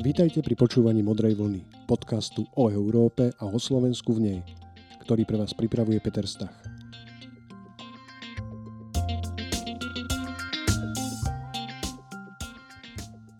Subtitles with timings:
[0.00, 4.40] Vítajte pri počúvaní Modrej vlny, podcastu o Európe a o Slovensku v nej,
[5.04, 6.56] ktorý pre vás pripravuje Peter Stach.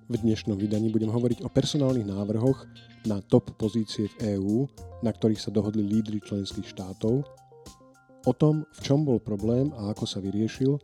[0.05, 2.69] V dnešnom vydaní budem hovoriť o personálnych návrhoch
[3.09, 4.69] na top pozície v EÚ,
[5.01, 7.25] na ktorých sa dohodli lídry členských štátov,
[8.29, 10.77] o tom, v čom bol problém a ako sa vyriešil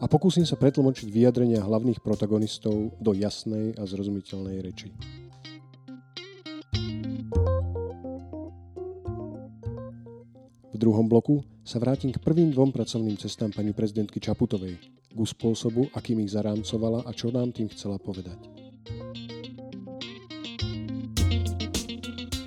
[0.00, 4.88] a pokúsim sa pretlmočiť vyjadrenia hlavných protagonistov do jasnej a zrozumiteľnej reči.
[10.80, 14.80] druhom bloku sa vrátim k prvým dvom pracovným cestám pani prezidentky Čaputovej,
[15.12, 18.40] ku spôsobu, akým ich zarámcovala a čo nám tým chcela povedať.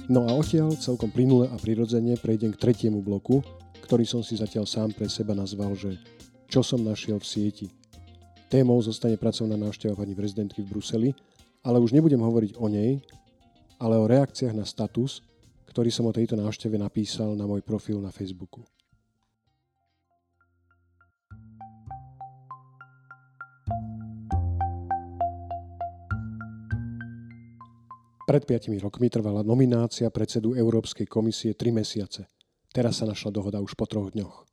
[0.09, 3.45] No a odtiaľ celkom plynule a prirodzene prejdem k tretiemu bloku,
[3.85, 5.95] ktorý som si zatiaľ sám pre seba nazval, že
[6.53, 7.67] čo som našiel v sieti.
[8.45, 11.09] Témou zostane pracovná návšteva pani prezidentky v Bruseli,
[11.66, 13.02] ale už nebudem hovoriť o nej,
[13.81, 15.26] ale o reakciách na status,
[15.73, 18.62] ktorý som o tejto návšteve napísal na môj profil na Facebooku.
[28.29, 32.29] Pred 5 rokmi trvala nominácia predsedu Európskej komisie 3 mesiace.
[32.70, 34.52] Teraz sa našla dohoda už po troch dňoch.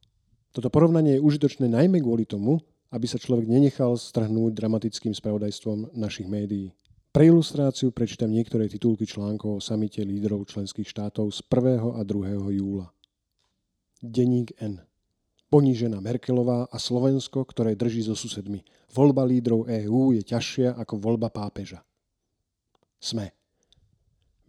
[0.50, 2.58] Toto porovnanie je užitočné najmä kvôli tomu,
[2.90, 6.74] aby sa človek nenechal strhnúť dramatickým spravodajstvom našich médií.
[7.10, 11.98] Pre ilustráciu prečítam niektoré titulky článkov o samite lídrov členských štátov z 1.
[11.98, 12.58] a 2.
[12.58, 12.90] júla.
[14.02, 14.82] Deník N.
[15.50, 18.62] Ponížená Merkelová a Slovensko, ktoré drží so susedmi.
[18.94, 21.82] Voľba lídrov EÚ je ťažšia ako voľba pápeža.
[22.98, 23.34] Sme.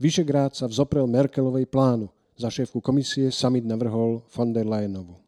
[0.01, 2.09] Vyšegrád sa vzoprel Merkelovej plánu.
[2.37, 5.20] Za šéfku komisie summit navrhol von der Leyenovu.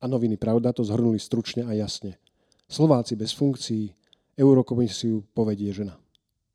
[0.00, 2.16] A noviny Pravda to zhrnuli stručne a jasne.
[2.66, 3.92] Slováci bez funkcií,
[4.40, 6.00] Eurokomisiu povedie žena.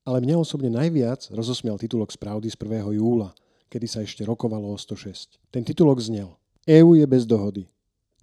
[0.02, 2.98] Ale mňa osobne najviac rozosmial titulok správdy z 1.
[2.98, 3.38] júla,
[3.70, 5.38] kedy sa ešte rokovalo o 106.
[5.54, 6.34] Ten titulok znel
[6.66, 7.70] EU je bez dohody.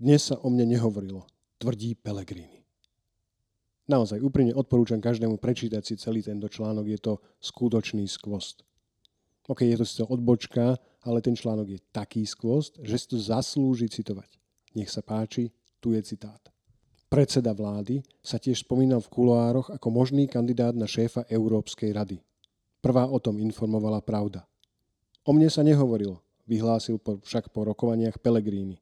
[0.02, 1.22] Dnes sa o mne nehovorilo,
[1.62, 2.66] tvrdí Pellegrini.
[3.86, 8.66] Naozaj úprimne odporúčam každému prečítať si celý tento článok, je to skutočný skvost.
[9.46, 13.86] OK, je to sice odbočka, ale ten článok je taký skvost, že si to zaslúži
[13.86, 14.41] citovať.
[14.72, 15.52] Nech sa páči,
[15.82, 16.40] tu je citát.
[17.12, 22.24] Predseda vlády sa tiež spomínal v kuloároch ako možný kandidát na šéfa Európskej rady.
[22.80, 24.48] Prvá o tom informovala Pravda.
[25.22, 28.80] O mne sa nehovorilo, vyhlásil po, však po rokovaniach Pelegríny.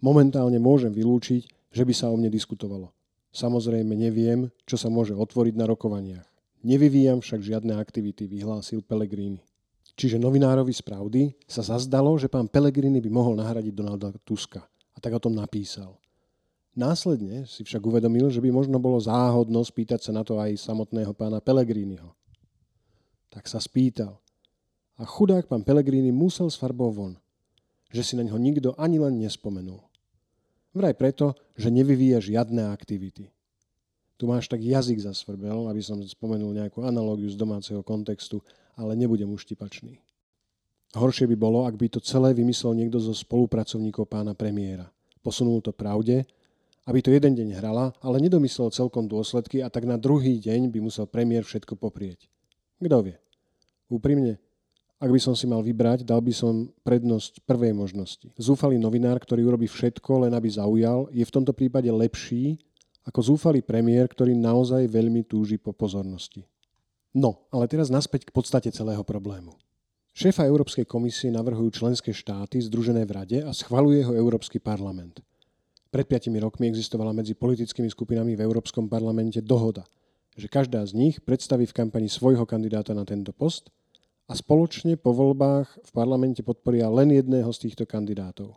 [0.00, 2.90] Momentálne môžem vylúčiť, že by sa o mne diskutovalo.
[3.30, 6.26] Samozrejme neviem, čo sa môže otvoriť na rokovaniach.
[6.64, 9.44] Nevyvíjam však žiadne aktivity, vyhlásil Pelegrini.
[9.92, 14.64] Čiže novinárovi z Pravdy sa zazdalo, že pán Pelegrini by mohol nahradiť Donalda Tuska.
[14.92, 16.00] A tak o tom napísal.
[16.72, 21.12] Následne si však uvedomil, že by možno bolo záhodno spýtať sa na to aj samotného
[21.12, 22.16] pána Pelegriniho.
[23.28, 24.16] Tak sa spýtal.
[24.96, 27.20] A chudák pán Pelegrini musel s farbou von,
[27.92, 29.84] že si na ňo nikto ani len nespomenul.
[30.72, 33.28] Vraj preto, že nevyvíja žiadne aktivity.
[34.22, 38.38] Tu máš tak jazyk zasvrbel, aby som spomenul nejakú analógiu z domáceho kontextu,
[38.78, 39.98] ale nebudem už tipačný.
[40.94, 44.86] Horšie by bolo, ak by to celé vymyslel niekto zo spolupracovníkov pána premiéra.
[45.26, 46.22] Posunul to pravde
[46.82, 50.82] aby to jeden deň hrala, ale nedomyslel celkom dôsledky a tak na druhý deň by
[50.82, 52.26] musel premiér všetko poprieť.
[52.82, 53.16] Kto vie?
[53.86, 54.42] Úprimne,
[54.98, 58.26] ak by som si mal vybrať, dal by som prednosť prvej možnosti.
[58.34, 62.58] Zúfalý novinár, ktorý urobí všetko, len aby zaujal, je v tomto prípade lepší
[63.02, 66.46] ako zúfalý premiér, ktorý naozaj veľmi túži po pozornosti.
[67.12, 69.52] No, ale teraz naspäť k podstate celého problému.
[70.12, 75.20] Šéfa Európskej komisie navrhujú členské štáty združené v Rade a schvaluje ho Európsky parlament–
[75.92, 79.84] pred 5 rokmi existovala medzi politickými skupinami v Európskom parlamente dohoda,
[80.32, 83.68] že každá z nich predstaví v kampani svojho kandidáta na tento post
[84.24, 88.56] a spoločne po voľbách v parlamente podporia len jedného z týchto kandidátov.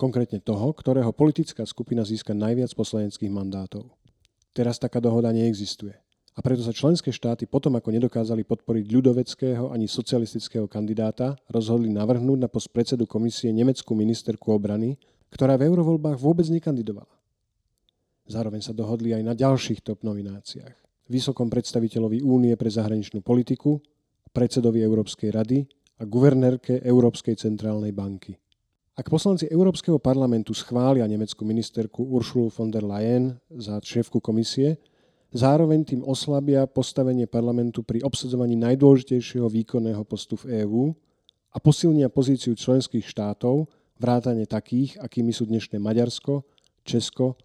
[0.00, 3.92] Konkrétne toho, ktorého politická skupina získa najviac poslaneckých mandátov.
[4.56, 5.92] Teraz taká dohoda neexistuje.
[6.32, 12.38] A preto sa členské štáty potom, ako nedokázali podporiť ľudoveckého ani socialistického kandidáta, rozhodli navrhnúť
[12.40, 14.96] na post predsedu komisie nemeckú ministerku obrany
[15.30, 17.10] ktorá v eurovoľbách vôbec nekandidovala.
[18.30, 20.74] Zároveň sa dohodli aj na ďalších top nomináciách.
[21.10, 23.82] Vysokom predstaviteľovi Únie pre zahraničnú politiku,
[24.30, 25.66] predsedovi Európskej rady
[25.98, 28.38] a guvernérke Európskej centrálnej banky.
[29.00, 34.76] Ak poslanci Európskeho parlamentu schvália nemeckú ministerku Uršulu von der Leyen za šéfku komisie,
[35.32, 40.92] zároveň tým oslabia postavenie parlamentu pri obsadzovaní najdôležitejšieho výkonného postu v EÚ
[41.48, 46.44] a posilnia pozíciu členských štátov vrátane takých, akými sú dnešné Maďarsko,
[46.84, 47.40] Česko,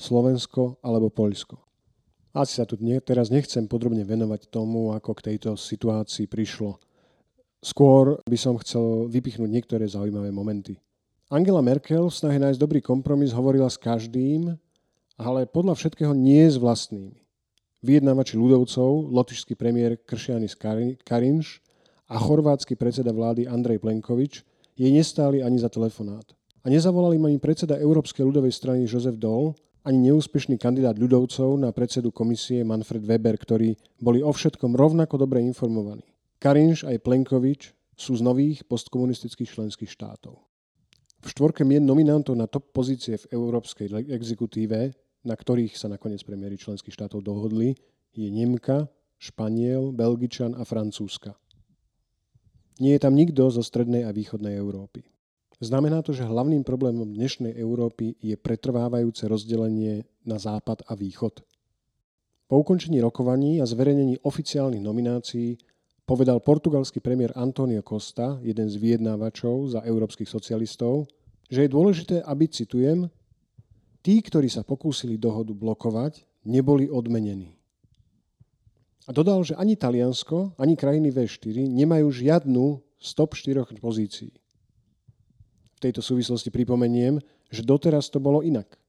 [0.00, 1.60] Slovensko alebo Poľsko.
[2.32, 6.80] Asi sa tu ne, teraz nechcem podrobne venovať tomu, ako k tejto situácii prišlo.
[7.60, 10.80] Skôr by som chcel vypichnúť niektoré zaujímavé momenty.
[11.32, 14.60] Angela Merkel v snahe nájsť dobrý kompromis hovorila s každým,
[15.16, 17.16] ale podľa všetkého nie s vlastnými.
[17.80, 20.52] Vyjednávači ľudovcov, lotišský premiér Kršianis
[21.00, 21.64] Karinš
[22.12, 24.44] a chorvátsky predseda vlády Andrej Plenkovič
[24.76, 26.28] jej nestáli ani za telefonát.
[26.60, 32.12] A nezavolali ani predseda Európskej ľudovej strany Jozef Dol, ani neúspešný kandidát ľudovcov na predsedu
[32.12, 36.04] komisie Manfred Weber, ktorí boli o všetkom rovnako dobre informovaní.
[36.36, 40.53] Karinš aj Plenkovič sú z nových postkomunistických členských štátov.
[41.24, 44.92] V štvorke mien nominantov na top pozície v európskej exekutíve,
[45.24, 47.72] na ktorých sa nakoniec premiéry členských štátov dohodli,
[48.12, 51.32] je Nemka, Španiel, Belgičan a Francúzska.
[52.76, 55.08] Nie je tam nikto zo strednej a východnej Európy.
[55.64, 61.40] Znamená to, že hlavným problémom dnešnej Európy je pretrvávajúce rozdelenie na západ a východ.
[62.44, 65.56] Po ukončení rokovaní a zverejnení oficiálnych nominácií
[66.04, 71.08] povedal portugalský premiér Antonio Costa, jeden z vyjednávačov za európskych socialistov,
[71.48, 73.08] že je dôležité, aby, citujem,
[74.04, 77.56] tí, ktorí sa pokúsili dohodu blokovať, neboli odmenení.
[79.04, 84.32] A dodal, že ani Taliansko, ani krajiny V4 nemajú žiadnu z top 4 pozícií
[85.84, 87.20] tejto súvislosti pripomeniem,
[87.52, 88.80] že doteraz to bolo inak.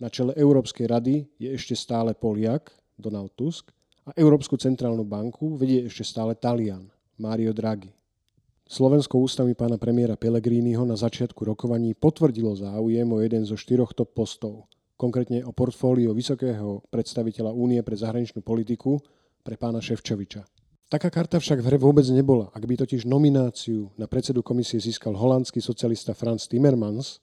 [0.00, 3.75] Na čele Európskej rady je ešte stále Poliak, Donald Tusk,
[4.06, 6.86] a Európsku centrálnu banku vedie ešte stále Talian,
[7.18, 7.90] Mario Draghi.
[8.66, 14.14] Slovensko ústavy pána premiéra Pellegriniho na začiatku rokovaní potvrdilo záujem o jeden zo štyroch top
[14.14, 18.98] postov, konkrétne o portfólio vysokého predstaviteľa Únie pre zahraničnú politiku
[19.42, 20.46] pre pána Ševčoviča.
[20.86, 22.46] Taká karta však v hre vôbec nebola.
[22.54, 27.18] Ak by totiž nomináciu na predsedu komisie získal holandský socialista Franz Timmermans,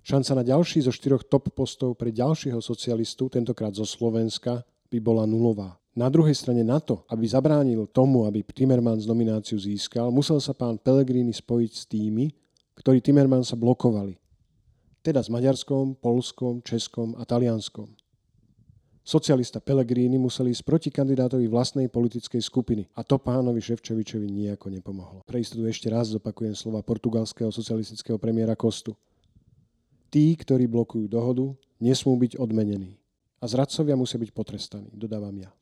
[0.00, 5.28] šanca na ďalší zo štyroch top postov pre ďalšieho socialistu, tentokrát zo Slovenska, by bola
[5.28, 5.76] nulová.
[5.96, 10.76] Na druhej strane na to, aby zabránil tomu, aby Timmermans nomináciu získal, musel sa pán
[10.76, 12.28] Pellegrini spojiť s tými,
[12.76, 14.20] ktorí Timmermansa blokovali.
[15.00, 17.88] Teda s Maďarskom, Polskom, Českom a Talianskom
[19.06, 25.22] socialista Pellegrini museli ísť proti kandidátovi vlastnej politickej skupiny a to pánovi Ševčovičovi nejako nepomohlo.
[25.22, 28.98] Pre istotu ešte raz zopakujem slova portugalského socialistického premiéra Kostu.
[30.10, 32.98] Tí, ktorí blokujú dohodu, nesmú byť odmenení.
[33.38, 35.54] A zradcovia musia byť potrestaní, dodávam ja.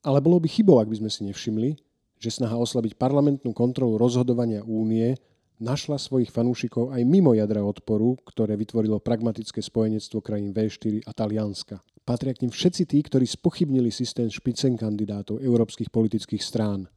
[0.00, 1.76] Ale bolo by chybou, ak by sme si nevšimli,
[2.20, 5.16] že snaha oslabiť parlamentnú kontrolu rozhodovania únie
[5.60, 11.84] našla svojich fanúšikov aj mimo jadra odporu, ktoré vytvorilo pragmatické spojenectvo krajín V4 a Talianska.
[12.00, 16.88] Patria k nim všetci tí, ktorí spochybnili systém špicen kandidátov európskych politických strán.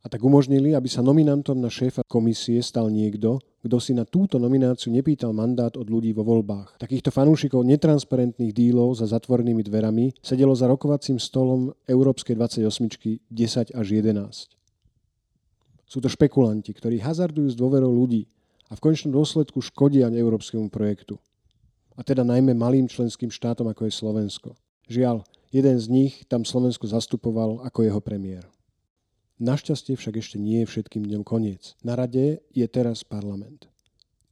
[0.00, 3.36] A tak umožnili, aby sa nominantom na šéfa komisie stal niekto,
[3.68, 6.80] kto si na túto nomináciu nepýtal mandát od ľudí vo voľbách.
[6.80, 13.86] Takýchto fanúšikov netransparentných dílov za zatvorenými dverami sedelo za rokovacím stolom Európskej 28 10 až
[13.92, 14.56] 11.
[15.84, 18.24] Sú to špekulanti, ktorí hazardujú s dôverou ľudí
[18.72, 21.20] a v konečnom dôsledku škodia európskemu projektu
[21.92, 24.48] a teda najmä malým členským štátom, ako je Slovensko.
[24.88, 28.48] Žiaľ, jeden z nich tam Slovensko zastupoval ako jeho premiér.
[29.38, 31.78] Našťastie však ešte nie je všetkým dňom koniec.
[31.86, 33.70] Na rade je teraz parlament.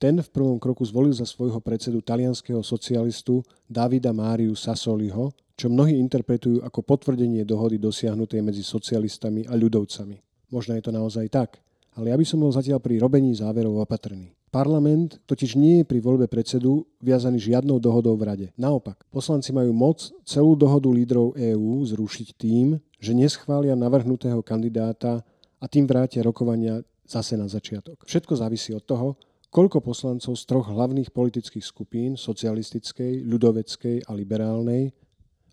[0.02, 5.94] Ten v prvom kroku zvolil za svojho predsedu talianského socialistu Davida Máriu Sassoliho, čo mnohí
[5.94, 10.18] interpretujú ako potvrdenie dohody dosiahnutej medzi socialistami a ľudovcami.
[10.50, 11.62] Možno je to naozaj tak,
[11.94, 14.34] ale ja by som bol zatiaľ pri robení záverov opatrný.
[14.50, 18.46] Parlament totiž nie je pri voľbe predsedu viazaný žiadnou dohodou v rade.
[18.58, 25.22] Naopak, poslanci majú moc celú dohodu lídrov EÚ zrušiť tým, že neschvália navrhnutého kandidáta
[25.62, 28.02] a tým vrátia rokovania zase na začiatok.
[28.02, 29.14] Všetko závisí od toho,
[29.54, 34.90] koľko poslancov z troch hlavných politických skupín, socialistickej, ľudoveckej a liberálnej,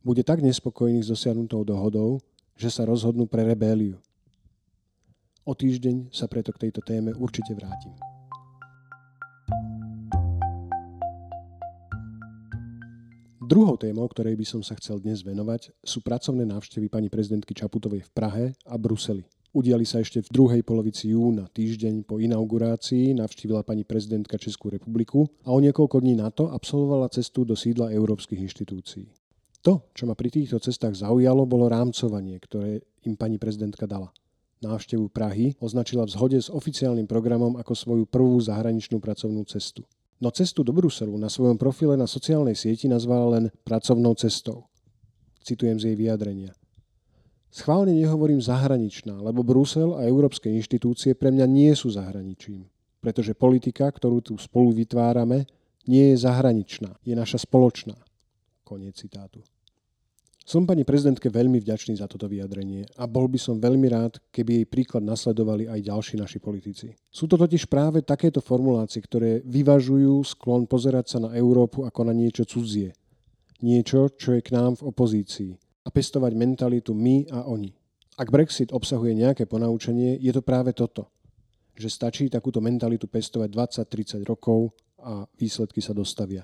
[0.02, 2.20] bude tak nespokojných s dosiahnutou dohodou,
[2.58, 4.02] že sa rozhodnú pre rebéliu.
[5.46, 8.13] O týždeň sa preto k tejto téme určite vrátim.
[13.54, 18.02] Druhou témou, ktorej by som sa chcel dnes venovať, sú pracovné návštevy pani prezidentky Čaputovej
[18.02, 19.30] v Prahe a Bruseli.
[19.54, 25.30] Udiali sa ešte v druhej polovici júna, týždeň po inaugurácii, navštívila pani prezidentka Českú republiku
[25.46, 29.14] a o niekoľko dní na to absolvovala cestu do sídla európskych inštitúcií.
[29.62, 34.10] To, čo ma pri týchto cestách zaujalo, bolo rámcovanie, ktoré im pani prezidentka dala.
[34.66, 39.86] Návštevu Prahy označila v zhode s oficiálnym programom ako svoju prvú zahraničnú pracovnú cestu.
[40.24, 44.72] No cestu do Bruselu na svojom profile na sociálnej sieti nazvala len pracovnou cestou.
[45.44, 46.56] Citujem z jej vyjadrenia.
[47.52, 52.64] Schválne nehovorím zahraničná, lebo Brusel a európske inštitúcie pre mňa nie sú zahraničím.
[53.04, 55.44] Pretože politika, ktorú tu spolu vytvárame,
[55.92, 58.00] nie je zahraničná, je naša spoločná.
[58.64, 59.44] Koniec citátu.
[60.44, 64.60] Som pani prezidentke veľmi vďačný za toto vyjadrenie a bol by som veľmi rád, keby
[64.60, 66.92] jej príklad nasledovali aj ďalší naši politici.
[67.08, 72.12] Sú to totiž práve takéto formulácie, ktoré vyvažujú sklon pozerať sa na Európu ako na
[72.12, 72.92] niečo cudzie.
[73.64, 75.56] Niečo, čo je k nám v opozícii.
[75.88, 77.72] A pestovať mentalitu my a oni.
[78.20, 81.08] Ak Brexit obsahuje nejaké ponaučenie, je to práve toto.
[81.80, 83.48] Že stačí takúto mentalitu pestovať
[83.88, 86.44] 20-30 rokov a výsledky sa dostavia.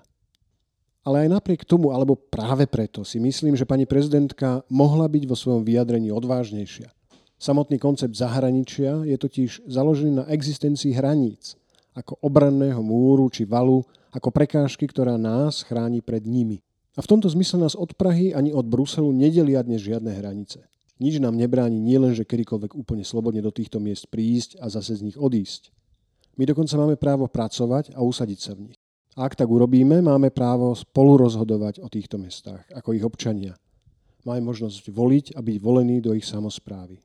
[1.09, 5.33] Ale aj napriek tomu, alebo práve preto, si myslím, že pani prezidentka mohla byť vo
[5.33, 6.85] svojom vyjadrení odvážnejšia.
[7.41, 11.57] Samotný koncept zahraničia je totiž založený na existencii hraníc,
[11.97, 13.81] ako obranného múru či valu,
[14.13, 16.61] ako prekážky, ktorá nás chráni pred nimi.
[16.93, 20.61] A v tomto zmysle nás od Prahy ani od Bruselu nedelia dnes žiadne hranice.
[21.01, 25.09] Nič nám nebráni nielen, že kedykoľvek úplne slobodne do týchto miest prísť a zase z
[25.09, 25.73] nich odísť.
[26.37, 28.79] My dokonca máme právo pracovať a usadiť sa v nich.
[29.17, 33.57] A ak tak urobíme, máme právo spolu rozhodovať o týchto mestách, ako ich občania.
[34.27, 37.01] Máme možnosť voliť a byť volení do ich samozprávy.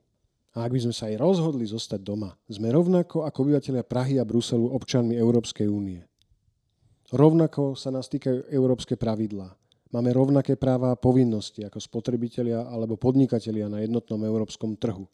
[0.55, 4.27] A ak by sme sa aj rozhodli zostať doma, sme rovnako ako obyvateľia Prahy a
[4.27, 6.05] Bruselu občanmi Európskej únie.
[7.11, 9.51] Rovnako sa nás týkajú európske pravidlá.
[9.93, 15.05] Máme rovnaké práva a povinnosti ako spotrebitelia alebo podnikatelia na jednotnom európskom trhu.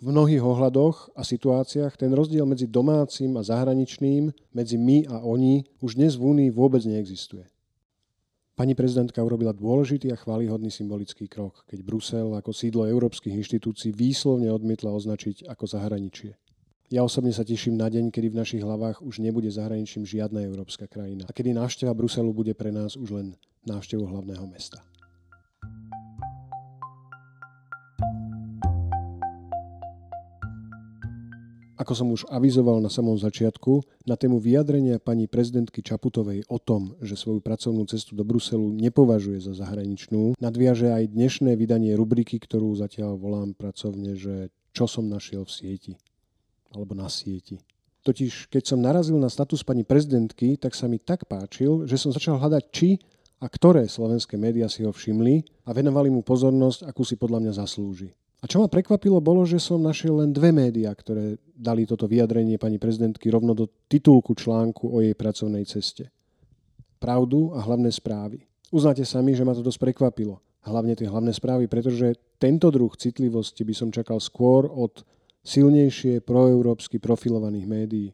[0.00, 5.68] V mnohých ohľadoch a situáciách ten rozdiel medzi domácim a zahraničným, medzi my a oni,
[5.84, 7.44] už dnes v Únii vôbec neexistuje.
[8.56, 14.48] Pani prezidentka urobila dôležitý a chválihodný symbolický krok, keď Brusel ako sídlo európskych inštitúcií výslovne
[14.48, 16.32] odmietla označiť ako zahraničie.
[16.88, 20.88] Ja osobne sa teším na deň, kedy v našich hlavách už nebude zahraničím žiadna európska
[20.88, 23.26] krajina a kedy návšteva Bruselu bude pre nás už len
[23.68, 24.80] návštevou hlavného mesta.
[31.80, 36.92] Ako som už avizoval na samom začiatku, na tému vyjadrenia pani prezidentky Čaputovej o tom,
[37.00, 42.76] že svoju pracovnú cestu do Bruselu nepovažuje za zahraničnú, nadviaže aj dnešné vydanie rubriky, ktorú
[42.76, 45.94] zatiaľ volám pracovne, že čo som našiel v sieti.
[46.76, 47.56] Alebo na sieti.
[48.04, 52.12] Totiž, keď som narazil na status pani prezidentky, tak sa mi tak páčil, že som
[52.12, 53.00] začal hľadať, či
[53.40, 57.52] a ktoré slovenské médiá si ho všimli a venovali mu pozornosť, akú si podľa mňa
[57.56, 58.12] zaslúži.
[58.40, 62.56] A čo ma prekvapilo, bolo, že som našiel len dve médiá, ktoré dali toto vyjadrenie
[62.56, 66.08] pani prezidentky rovno do titulku článku o jej pracovnej ceste.
[66.96, 68.40] Pravdu a hlavné správy.
[68.72, 70.40] Uznáte sami, že ma to dosť prekvapilo.
[70.64, 75.04] Hlavne tie hlavné správy, pretože tento druh citlivosti by som čakal skôr od
[75.44, 78.08] silnejšie proeurópsky profilovaných médií.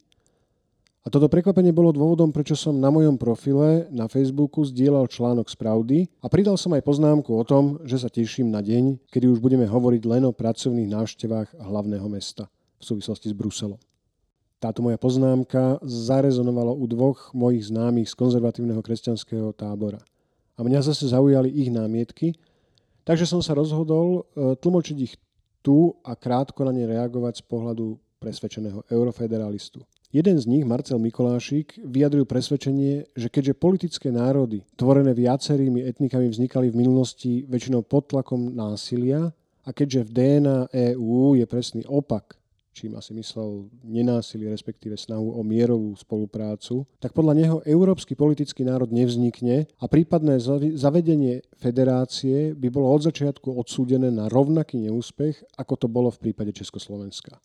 [1.06, 5.54] A toto prekvapenie bolo dôvodom, prečo som na mojom profile na Facebooku zdieľal článok z
[5.54, 9.38] pravdy a pridal som aj poznámku o tom, že sa teším na deň, kedy už
[9.38, 12.50] budeme hovoriť len o pracovných návštevách hlavného mesta
[12.82, 13.78] v súvislosti s Bruselom.
[14.58, 20.02] Táto moja poznámka zarezonovala u dvoch mojich známych z konzervatívneho kresťanského tábora.
[20.58, 22.34] A mňa zase zaujali ich námietky,
[23.06, 25.14] takže som sa rozhodol e, tlmočiť ich
[25.62, 29.86] tu a krátko na ne reagovať z pohľadu presvedčeného eurofederalistu.
[30.16, 36.72] Jeden z nich, Marcel Mikolášik, vyjadril presvedčenie, že keďže politické národy, tvorené viacerými etnikami, vznikali
[36.72, 42.32] v minulosti väčšinou pod tlakom násilia a keďže v DNA EÚ je presný opak,
[42.72, 48.88] čím asi myslel nenásilie, respektíve snahu o mierovú spoluprácu, tak podľa neho európsky politický národ
[48.88, 50.40] nevznikne a prípadné
[50.80, 56.56] zavedenie federácie by bolo od začiatku odsúdené na rovnaký neúspech, ako to bolo v prípade
[56.56, 57.36] Československa.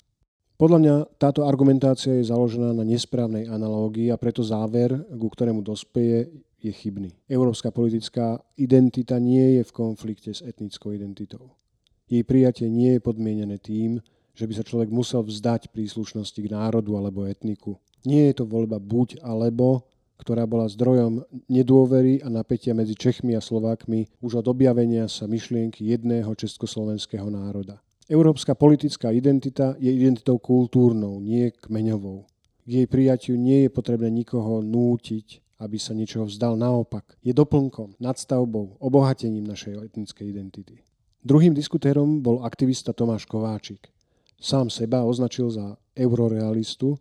[0.61, 6.29] Podľa mňa táto argumentácia je založená na nesprávnej analógii a preto záver, ku ktorému dospeje,
[6.61, 7.09] je chybný.
[7.25, 11.57] Európska politická identita nie je v konflikte s etnickou identitou.
[12.05, 14.05] Jej prijatie nie je podmienené tým,
[14.37, 17.81] že by sa človek musel vzdať príslušnosti k národu alebo etniku.
[18.05, 19.89] Nie je to voľba buď alebo,
[20.21, 25.89] ktorá bola zdrojom nedôvery a napätia medzi Čechmi a Slovákmi už od objavenia sa myšlienky
[25.89, 27.81] jedného československého národa.
[28.09, 32.25] Európska politická identita je identitou kultúrnou, nie kmeňovou.
[32.65, 36.57] K jej prijatiu nie je potrebné nikoho nútiť, aby sa niečoho vzdal.
[36.57, 40.81] Naopak, je doplnkom, nadstavbou, obohatením našej etnickej identity.
[41.21, 43.93] Druhým diskutérom bol aktivista Tomáš Kováčik.
[44.41, 46.97] Sám seba označil za eurorealistu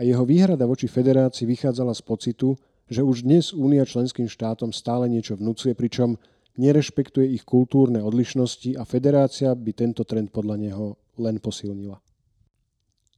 [0.00, 2.56] a jeho výhrada voči federácii vychádzala z pocitu,
[2.88, 6.16] že už dnes Únia členským štátom stále niečo vnúcuje, pričom
[6.60, 10.86] nerešpektuje ich kultúrne odlišnosti a federácia by tento trend podľa neho
[11.16, 11.96] len posilnila.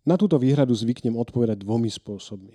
[0.06, 2.54] Na túto výhradu zvyknem odpovedať dvomi spôsobmi.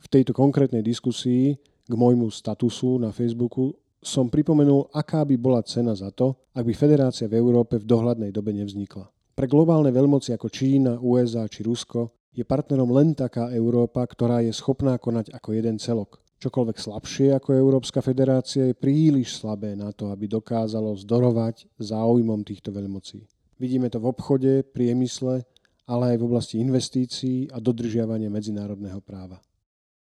[0.00, 5.92] V tejto konkrétnej diskusii k môjmu statusu na Facebooku som pripomenul, aká by bola cena
[5.92, 9.12] za to, ak by federácia v Európe v dohľadnej dobe nevznikla.
[9.36, 14.52] Pre globálne veľmoci ako Čína, USA či Rusko je partnerom len taká Európa, ktorá je
[14.56, 16.20] schopná konať ako jeden celok.
[16.40, 22.72] Čokoľvek slabšie ako Európska federácia je príliš slabé na to, aby dokázalo vzdorovať záujmom týchto
[22.72, 23.28] veľmocí.
[23.60, 25.44] Vidíme to v obchode, priemysle,
[25.84, 29.36] ale aj v oblasti investícií a dodržiavania medzinárodného práva.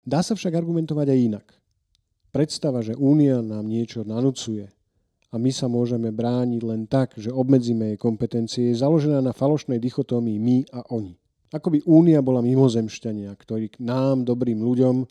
[0.05, 1.47] Dá sa však argumentovať aj inak.
[2.37, 4.69] Predstava, že Únia nám niečo nanúcuje
[5.33, 9.81] a my sa môžeme brániť len tak, že obmedzíme jej kompetencie, je založená na falošnej
[9.81, 11.17] dichotómii my a oni.
[11.49, 15.09] Ako by Únia bola mimozemšťania, ktorí k nám, dobrým ľuďom,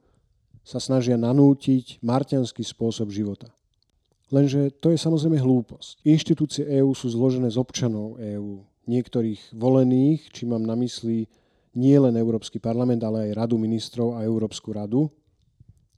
[0.66, 3.54] sa snažia nanútiť marťanský spôsob života.
[4.34, 6.02] Lenže to je samozrejme hlúposť.
[6.02, 11.30] Inštitúcie EÚ sú zložené z občanov EÚ, niektorých volených, či mám na mysli
[11.78, 15.12] nie len Európsky parlament, ale aj Radu ministrov a Európsku radu,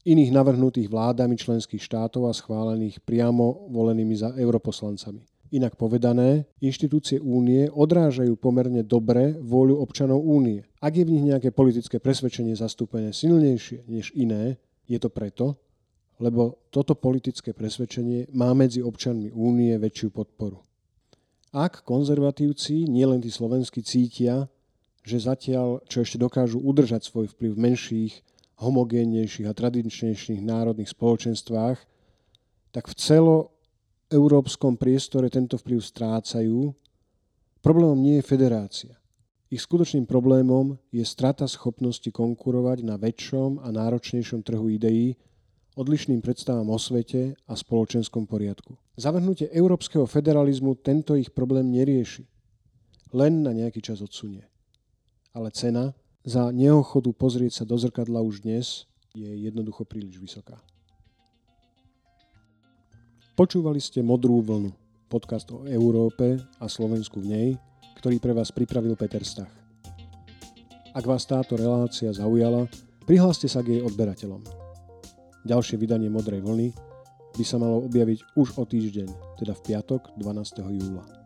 [0.08, 5.37] iných navrhnutých vládami členských štátov a schválených priamo volenými za europoslancami.
[5.48, 10.68] Inak povedané, inštitúcie únie odrážajú pomerne dobre vôľu občanov únie.
[10.84, 14.60] Ak je v nich nejaké politické presvedčenie zastúpené silnejšie než iné,
[14.92, 15.56] je to preto,
[16.20, 20.60] lebo toto politické presvedčenie má medzi občanmi únie väčšiu podporu.
[21.56, 24.52] Ak konzervatívci, nielen tí slovenskí, cítia,
[25.08, 28.14] že zatiaľ, čo ešte dokážu udržať svoj vplyv v menších,
[28.60, 31.80] homogénnejších a tradičnejších národných spoločenstvách,
[32.76, 33.57] tak v celo
[34.08, 36.72] európskom priestore tento vplyv strácajú,
[37.60, 38.96] problémom nie je federácia.
[39.48, 45.16] Ich skutočným problémom je strata schopnosti konkurovať na väčšom a náročnejšom trhu ideí,
[45.80, 48.76] odlišným predstavám o svete a spoločenskom poriadku.
[49.00, 52.28] Zavrhnutie európskeho federalizmu tento ich problém nerieši.
[53.16, 54.44] Len na nejaký čas odsunie.
[55.32, 55.96] Ale cena
[56.28, 58.84] za neochodu pozrieť sa do zrkadla už dnes
[59.16, 60.60] je jednoducho príliš vysoká.
[63.38, 64.74] Počúvali ste Modrú vlnu,
[65.14, 67.50] podcast o Európe a Slovensku v nej,
[68.02, 69.54] ktorý pre vás pripravil Peter Stach.
[70.98, 72.66] Ak vás táto relácia zaujala,
[73.06, 74.42] prihláste sa k jej odberateľom.
[75.46, 76.74] Ďalšie vydanie Modrej vlny
[77.38, 80.58] by sa malo objaviť už o týždeň, teda v piatok 12.
[80.74, 81.17] júla.